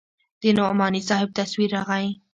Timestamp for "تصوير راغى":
1.39-2.07